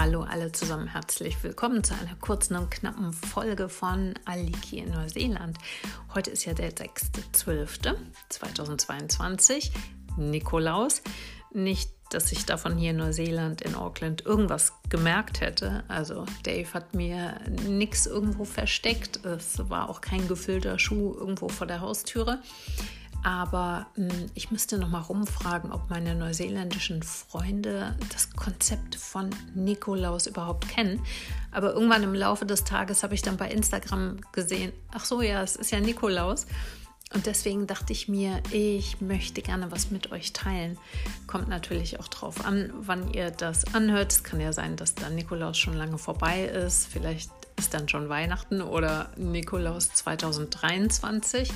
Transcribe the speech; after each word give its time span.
Hallo 0.00 0.22
alle 0.22 0.50
zusammen, 0.50 0.88
herzlich 0.88 1.42
willkommen 1.42 1.84
zu 1.84 1.92
einer 1.92 2.14
kurzen 2.14 2.56
und 2.56 2.70
knappen 2.70 3.12
Folge 3.12 3.68
von 3.68 4.14
Aliki 4.24 4.78
in 4.78 4.92
Neuseeland. 4.92 5.58
Heute 6.14 6.30
ist 6.30 6.46
ja 6.46 6.54
der 6.54 6.72
6.12.2022, 6.72 9.70
Nikolaus. 10.16 11.02
Nicht, 11.52 11.90
dass 12.08 12.32
ich 12.32 12.46
davon 12.46 12.78
hier 12.78 12.92
in 12.92 12.96
Neuseeland, 12.96 13.60
in 13.60 13.74
Auckland 13.74 14.24
irgendwas 14.24 14.72
gemerkt 14.88 15.42
hätte. 15.42 15.84
Also 15.88 16.24
Dave 16.44 16.72
hat 16.72 16.94
mir 16.94 17.38
nichts 17.68 18.06
irgendwo 18.06 18.46
versteckt. 18.46 19.22
Es 19.26 19.68
war 19.68 19.90
auch 19.90 20.00
kein 20.00 20.26
gefüllter 20.28 20.78
Schuh 20.78 21.12
irgendwo 21.12 21.50
vor 21.50 21.66
der 21.66 21.82
Haustüre. 21.82 22.40
Aber 23.22 23.86
mh, 23.96 24.14
hm, 24.14 24.26
ich 24.34 24.50
müsste 24.50 24.78
noch 24.78 24.88
mal 24.88 25.00
rumfragen, 25.00 25.72
ob 25.72 25.90
meine 25.90 26.14
neuseeländischen 26.14 27.02
Freunde 27.02 27.96
das 28.12 28.30
Konzept 28.30 28.96
von 29.10 29.30
Nikolaus 29.54 30.26
überhaupt 30.26 30.68
kennen. 30.68 31.00
Aber 31.50 31.72
irgendwann 31.72 32.04
im 32.04 32.14
Laufe 32.14 32.46
des 32.46 32.64
Tages 32.64 33.02
habe 33.02 33.14
ich 33.14 33.22
dann 33.22 33.36
bei 33.36 33.50
Instagram 33.50 34.18
gesehen, 34.32 34.72
ach 34.92 35.04
so, 35.04 35.20
ja, 35.20 35.42
es 35.42 35.56
ist 35.56 35.72
ja 35.72 35.80
Nikolaus. 35.80 36.46
Und 37.12 37.26
deswegen 37.26 37.66
dachte 37.66 37.92
ich 37.92 38.06
mir, 38.06 38.40
ich 38.52 39.00
möchte 39.00 39.42
gerne 39.42 39.72
was 39.72 39.90
mit 39.90 40.12
euch 40.12 40.32
teilen. 40.32 40.78
Kommt 41.26 41.48
natürlich 41.48 41.98
auch 41.98 42.06
drauf 42.06 42.44
an, 42.44 42.72
wann 42.76 43.12
ihr 43.12 43.32
das 43.32 43.74
anhört. 43.74 44.12
Es 44.12 44.22
kann 44.22 44.40
ja 44.40 44.52
sein, 44.52 44.76
dass 44.76 44.94
der 44.94 45.10
Nikolaus 45.10 45.58
schon 45.58 45.74
lange 45.74 45.98
vorbei 45.98 46.44
ist. 46.44 46.86
Vielleicht 46.86 47.32
ist 47.58 47.74
dann 47.74 47.88
schon 47.88 48.08
Weihnachten 48.08 48.62
oder 48.62 49.10
Nikolaus 49.16 49.88
2023. 49.92 51.52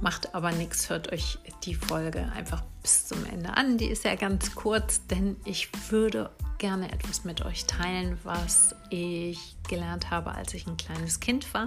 Macht 0.00 0.34
aber 0.34 0.50
nichts, 0.50 0.90
hört 0.90 1.12
euch 1.12 1.38
die 1.62 1.76
Folge 1.76 2.32
einfach 2.34 2.64
bis 2.82 3.06
zum 3.06 3.24
Ende 3.24 3.56
an. 3.56 3.78
Die 3.78 3.86
ist 3.86 4.04
ja 4.04 4.16
ganz 4.16 4.56
kurz, 4.56 5.06
denn 5.06 5.36
ich 5.44 5.68
würde 5.90 6.30
gerne 6.62 6.92
etwas 6.92 7.24
mit 7.24 7.44
euch 7.44 7.64
teilen, 7.64 8.16
was 8.22 8.76
ich 8.88 9.56
gelernt 9.68 10.12
habe, 10.12 10.30
als 10.32 10.54
ich 10.54 10.64
ein 10.68 10.76
kleines 10.76 11.18
Kind 11.18 11.52
war. 11.54 11.66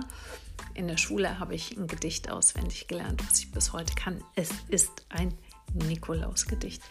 In 0.73 0.87
der 0.87 0.95
Schule 0.95 1.37
habe 1.37 1.53
ich 1.53 1.75
ein 1.75 1.87
Gedicht 1.87 2.31
auswendig 2.31 2.87
gelernt, 2.87 3.21
was 3.27 3.39
ich 3.39 3.51
bis 3.51 3.73
heute 3.73 3.93
kann. 3.93 4.23
Es 4.35 4.49
ist 4.69 5.05
ein 5.09 5.33
Nikolaus-Gedicht. 5.73 6.81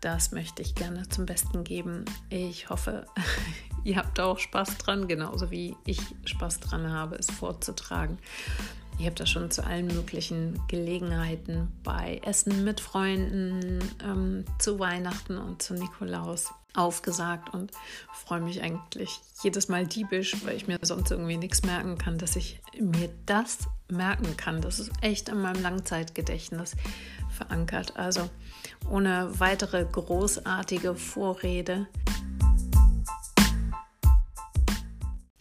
Das 0.00 0.32
möchte 0.32 0.60
ich 0.62 0.74
gerne 0.74 1.08
zum 1.08 1.24
Besten 1.24 1.62
geben. 1.62 2.04
Ich 2.30 2.68
hoffe, 2.68 3.06
ihr 3.84 3.94
habt 3.94 4.18
auch 4.18 4.40
Spaß 4.40 4.78
dran, 4.78 5.06
genauso 5.06 5.52
wie 5.52 5.76
ich 5.86 6.00
Spaß 6.24 6.58
dran 6.58 6.90
habe, 6.90 7.14
es 7.14 7.30
vorzutragen. 7.30 8.18
Ich 9.00 9.06
habe 9.06 9.16
das 9.16 9.30
schon 9.30 9.50
zu 9.50 9.64
allen 9.64 9.86
möglichen 9.86 10.60
Gelegenheiten 10.68 11.72
bei 11.82 12.20
Essen 12.22 12.64
mit 12.64 12.80
Freunden, 12.80 13.78
ähm, 14.04 14.44
zu 14.58 14.78
Weihnachten 14.78 15.38
und 15.38 15.62
zu 15.62 15.72
Nikolaus 15.72 16.52
aufgesagt 16.74 17.54
und 17.54 17.72
freue 18.12 18.42
mich 18.42 18.60
eigentlich 18.60 19.18
jedes 19.42 19.68
Mal 19.68 19.86
diebisch, 19.86 20.36
weil 20.44 20.54
ich 20.54 20.68
mir 20.68 20.76
sonst 20.82 21.10
irgendwie 21.10 21.38
nichts 21.38 21.62
merken 21.62 21.96
kann, 21.96 22.18
dass 22.18 22.36
ich 22.36 22.60
mir 22.78 23.08
das 23.24 23.60
merken 23.88 24.36
kann. 24.36 24.60
Das 24.60 24.78
ist 24.78 24.92
echt 25.00 25.30
in 25.30 25.40
meinem 25.40 25.62
Langzeitgedächtnis 25.62 26.76
verankert. 27.30 27.96
Also 27.96 28.28
ohne 28.90 29.30
weitere 29.40 29.82
großartige 29.82 30.94
Vorrede. 30.94 31.86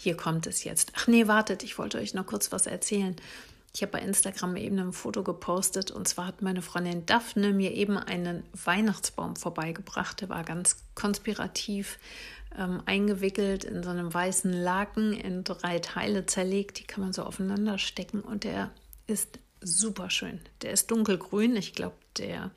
Hier 0.01 0.15
kommt 0.15 0.47
es 0.47 0.63
jetzt. 0.63 0.93
Ach 0.95 1.07
nee, 1.07 1.27
wartet, 1.27 1.61
ich 1.61 1.77
wollte 1.77 1.97
euch 1.97 2.13
noch 2.13 2.25
kurz 2.25 2.53
was 2.53 2.67
erzählen. 2.67 3.17
Ich 3.75 3.81
habe 3.81 3.91
bei 3.91 3.99
Instagram 3.99 4.55
eben 4.55 4.79
ein 4.79 4.93
Foto 4.93 5.23
gepostet 5.23 5.91
und 5.91 6.07
zwar 6.07 6.27
hat 6.27 6.41
meine 6.41 6.61
Freundin 6.61 7.05
Daphne 7.05 7.51
mir 7.51 7.73
eben 7.73 7.97
einen 7.97 8.43
Weihnachtsbaum 8.53 9.35
vorbeigebracht. 9.35 10.21
Der 10.21 10.29
war 10.29 10.45
ganz 10.45 10.77
konspirativ 10.95 11.99
ähm, 12.57 12.81
eingewickelt 12.85 13.65
in 13.65 13.83
so 13.83 13.89
einem 13.89 14.13
weißen 14.13 14.53
Laken 14.53 15.11
in 15.11 15.43
drei 15.43 15.79
Teile 15.79 16.25
zerlegt. 16.25 16.79
Die 16.79 16.85
kann 16.85 17.03
man 17.03 17.11
so 17.11 17.23
aufeinander 17.23 17.77
stecken 17.77 18.21
und 18.21 18.45
der 18.45 18.71
ist 19.05 19.37
super 19.59 20.09
schön. 20.09 20.39
Der 20.61 20.71
ist 20.71 20.91
dunkelgrün. 20.91 21.57
Ich 21.57 21.73
glaube, 21.73 21.95
der 22.17 22.51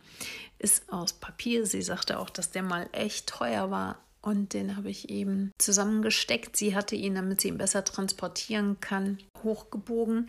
ist 0.61 0.93
aus 0.93 1.13
Papier. 1.13 1.67
Sie 1.67 1.83
sagte 1.83 2.21
auch, 2.21 2.31
dass 2.31 2.53
der 2.53 2.63
mal 2.63 2.89
echt 2.93 3.27
teuer 3.27 3.73
war. 3.73 3.99
Und 4.23 4.55
den 4.55 4.77
habe 4.77 4.89
ich 4.89 5.11
eben 5.11 5.51
zusammengesteckt. 5.59 6.57
Sie 6.57 6.77
hatte 6.77 6.95
ihn, 6.95 7.17
damit 7.17 7.41
sie 7.41 7.49
ihn 7.49 7.59
besser 7.59 7.85
transportieren 7.85 8.79
kann, 8.79 9.19
hochgebogen 9.43 10.29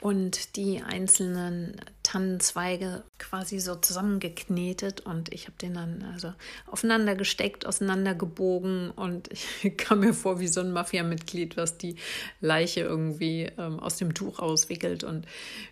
und 0.00 0.56
die 0.56 0.82
einzelnen 0.82 1.80
Tannenzweige 2.02 3.02
quasi 3.18 3.58
so 3.58 3.74
zusammengeknetet 3.74 5.00
und 5.00 5.32
ich 5.32 5.46
habe 5.46 5.56
den 5.60 5.74
dann 5.74 6.02
also 6.12 6.32
aufeinander 6.66 7.14
gesteckt, 7.14 7.66
auseinandergebogen 7.66 8.90
und 8.90 9.30
ich 9.62 9.76
kam 9.76 10.00
mir 10.00 10.14
vor 10.14 10.38
wie 10.38 10.48
so 10.48 10.60
ein 10.60 10.72
Mafia-Mitglied, 10.72 11.56
was 11.56 11.78
die 11.78 11.96
Leiche 12.40 12.80
irgendwie 12.80 13.50
ähm, 13.58 13.80
aus 13.80 13.96
dem 13.96 14.14
Tuch 14.14 14.38
auswickelt 14.38 15.02
und 15.04 15.26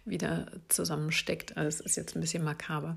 wieder 0.05 0.47
zusammensteckt. 0.69 1.57
Also 1.57 1.69
es 1.69 1.81
ist 1.81 1.97
jetzt 1.97 2.17
ein 2.17 2.21
bisschen 2.21 2.45
makaber. 2.45 2.97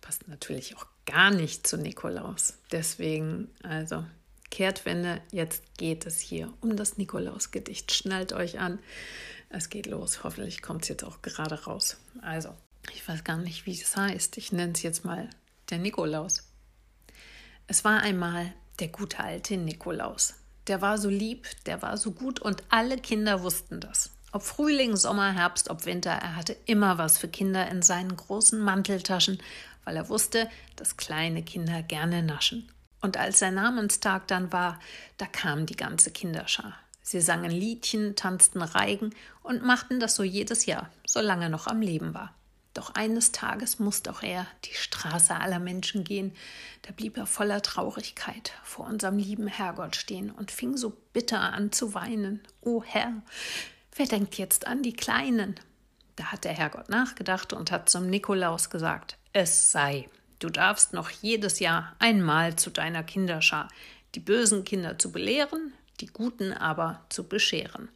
Passt 0.00 0.28
natürlich 0.28 0.76
auch 0.76 0.86
gar 1.10 1.30
nicht 1.30 1.66
zu 1.66 1.76
Nikolaus. 1.76 2.54
Deswegen, 2.70 3.48
also 3.62 4.04
Kehrtwende, 4.50 5.20
jetzt 5.32 5.62
geht 5.76 6.06
es 6.06 6.18
hier 6.18 6.52
um 6.60 6.76
das 6.76 6.98
Nikolaus-Gedicht. 6.98 7.92
Schnallt 7.92 8.32
euch 8.32 8.58
an. 8.58 8.78
Es 9.48 9.68
geht 9.68 9.86
los. 9.86 10.22
Hoffentlich 10.24 10.62
kommt 10.62 10.82
es 10.82 10.88
jetzt 10.88 11.04
auch 11.04 11.22
gerade 11.22 11.64
raus. 11.64 11.96
Also, 12.22 12.54
ich 12.92 13.06
weiß 13.06 13.24
gar 13.24 13.36
nicht, 13.36 13.66
wie 13.66 13.80
es 13.80 13.96
heißt. 13.96 14.36
Ich 14.38 14.52
nenne 14.52 14.72
es 14.72 14.82
jetzt 14.82 15.04
mal 15.04 15.28
der 15.70 15.78
Nikolaus. 15.78 16.48
Es 17.66 17.84
war 17.84 18.00
einmal 18.00 18.52
der 18.78 18.88
gute 18.88 19.20
alte 19.20 19.56
Nikolaus. 19.56 20.34
Der 20.66 20.80
war 20.80 20.98
so 20.98 21.08
lieb, 21.08 21.48
der 21.66 21.82
war 21.82 21.96
so 21.96 22.12
gut 22.12 22.40
und 22.40 22.62
alle 22.68 22.96
Kinder 22.98 23.42
wussten 23.42 23.80
das. 23.80 24.10
Ob 24.32 24.42
Frühling, 24.42 24.96
Sommer, 24.96 25.32
Herbst, 25.32 25.70
ob 25.70 25.86
Winter, 25.86 26.12
er 26.12 26.36
hatte 26.36 26.56
immer 26.66 26.98
was 26.98 27.18
für 27.18 27.26
Kinder 27.26 27.68
in 27.68 27.82
seinen 27.82 28.16
großen 28.16 28.60
Manteltaschen, 28.60 29.42
weil 29.84 29.96
er 29.96 30.08
wusste, 30.08 30.48
dass 30.76 30.96
kleine 30.96 31.42
Kinder 31.42 31.82
gerne 31.82 32.22
naschen. 32.22 32.70
Und 33.00 33.16
als 33.16 33.40
sein 33.40 33.54
Namenstag 33.54 34.28
dann 34.28 34.52
war, 34.52 34.78
da 35.16 35.26
kam 35.26 35.66
die 35.66 35.76
ganze 35.76 36.12
Kinderschar. 36.12 36.74
Sie 37.02 37.20
sangen 37.20 37.50
Liedchen, 37.50 38.14
tanzten 38.14 38.62
Reigen 38.62 39.14
und 39.42 39.64
machten 39.64 39.98
das 39.98 40.14
so 40.14 40.22
jedes 40.22 40.64
Jahr, 40.66 40.90
solange 41.04 41.46
er 41.46 41.48
noch 41.48 41.66
am 41.66 41.80
Leben 41.80 42.14
war. 42.14 42.32
Doch 42.72 42.94
eines 42.94 43.32
Tages 43.32 43.80
musste 43.80 44.12
auch 44.12 44.22
er 44.22 44.46
die 44.64 44.74
Straße 44.74 45.34
aller 45.34 45.58
Menschen 45.58 46.04
gehen. 46.04 46.32
Da 46.82 46.92
blieb 46.92 47.16
er 47.16 47.26
voller 47.26 47.62
Traurigkeit 47.62 48.52
vor 48.62 48.86
unserem 48.86 49.18
lieben 49.18 49.48
Herrgott 49.48 49.96
stehen 49.96 50.30
und 50.30 50.52
fing 50.52 50.76
so 50.76 50.96
bitter 51.12 51.40
an 51.40 51.72
zu 51.72 51.94
weinen. 51.94 52.40
O 52.60 52.84
Herr, 52.84 53.22
wer 53.94 54.06
denkt 54.06 54.36
jetzt 54.36 54.66
an 54.66 54.82
die 54.82 54.92
Kleinen? 54.92 55.58
Da 56.16 56.26
hat 56.26 56.44
der 56.44 56.52
Herrgott 56.52 56.88
nachgedacht 56.88 57.52
und 57.52 57.70
hat 57.70 57.88
zum 57.88 58.08
Nikolaus 58.08 58.70
gesagt: 58.70 59.16
Es 59.32 59.72
sei, 59.72 60.08
du 60.38 60.50
darfst 60.50 60.92
noch 60.92 61.10
jedes 61.10 61.60
Jahr 61.60 61.94
einmal 61.98 62.56
zu 62.56 62.70
deiner 62.70 63.02
Kinderschar, 63.02 63.68
die 64.14 64.20
bösen 64.20 64.64
Kinder 64.64 64.98
zu 64.98 65.12
belehren, 65.12 65.72
die 66.00 66.06
Guten 66.06 66.52
aber 66.52 67.04
zu 67.08 67.28
bescheren. 67.28 67.88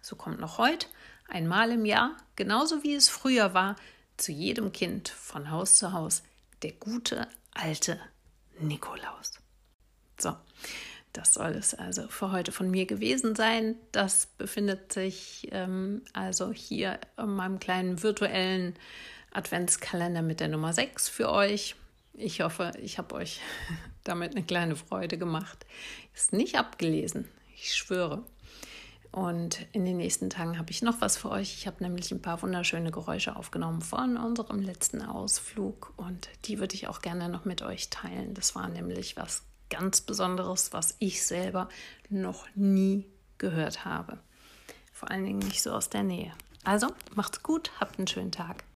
So 0.00 0.16
kommt 0.16 0.40
noch 0.40 0.58
heute 0.58 0.86
einmal 1.28 1.70
im 1.70 1.84
Jahr, 1.84 2.16
genauso 2.36 2.82
wie 2.82 2.94
es 2.94 3.08
früher 3.08 3.54
war, 3.54 3.76
zu 4.16 4.32
jedem 4.32 4.72
Kind 4.72 5.08
von 5.08 5.50
Haus 5.50 5.76
zu 5.76 5.92
Haus 5.92 6.22
der 6.62 6.72
gute 6.72 7.28
alte 7.54 8.00
Nikolaus. 8.58 9.34
So, 10.18 10.34
das 11.18 11.34
soll 11.34 11.50
es 11.56 11.74
also 11.74 12.06
für 12.06 12.30
heute 12.30 12.52
von 12.52 12.70
mir 12.70 12.86
gewesen 12.86 13.34
sein. 13.34 13.74
Das 13.90 14.26
befindet 14.26 14.92
sich 14.92 15.48
ähm, 15.50 16.02
also 16.12 16.52
hier 16.52 17.00
in 17.16 17.30
meinem 17.30 17.58
kleinen 17.58 18.04
virtuellen 18.04 18.74
Adventskalender 19.32 20.22
mit 20.22 20.38
der 20.38 20.46
Nummer 20.46 20.72
6 20.72 21.08
für 21.08 21.32
euch. 21.32 21.74
Ich 22.14 22.40
hoffe, 22.40 22.70
ich 22.80 22.98
habe 22.98 23.16
euch 23.16 23.40
damit 24.04 24.36
eine 24.36 24.44
kleine 24.44 24.76
Freude 24.76 25.18
gemacht. 25.18 25.66
Ist 26.14 26.32
nicht 26.32 26.56
abgelesen. 26.56 27.26
Ich 27.52 27.74
schwöre. 27.74 28.22
Und 29.10 29.66
in 29.72 29.84
den 29.84 29.96
nächsten 29.96 30.30
Tagen 30.30 30.56
habe 30.56 30.70
ich 30.70 30.82
noch 30.82 31.00
was 31.00 31.16
für 31.16 31.30
euch. 31.30 31.54
Ich 31.54 31.66
habe 31.66 31.82
nämlich 31.82 32.12
ein 32.12 32.22
paar 32.22 32.40
wunderschöne 32.42 32.92
Geräusche 32.92 33.34
aufgenommen 33.34 33.80
von 33.80 34.16
unserem 34.16 34.60
letzten 34.60 35.02
Ausflug 35.02 35.94
und 35.96 36.28
die 36.44 36.60
würde 36.60 36.76
ich 36.76 36.86
auch 36.86 37.00
gerne 37.00 37.28
noch 37.28 37.44
mit 37.44 37.62
euch 37.62 37.90
teilen. 37.90 38.34
Das 38.34 38.54
war 38.54 38.68
nämlich 38.68 39.16
was 39.16 39.47
ganz 39.70 40.00
Besonderes, 40.00 40.72
was 40.72 40.94
ich 40.98 41.24
selber 41.24 41.68
noch 42.08 42.46
nie 42.54 43.06
gehört 43.38 43.84
habe. 43.84 44.18
Vor 44.92 45.10
allen 45.10 45.24
Dingen 45.24 45.38
nicht 45.38 45.62
so 45.62 45.72
aus 45.72 45.90
der 45.90 46.02
Nähe. 46.02 46.32
Also 46.64 46.88
macht's 47.14 47.42
gut, 47.42 47.70
habt 47.80 47.98
einen 47.98 48.08
schönen 48.08 48.32
Tag. 48.32 48.64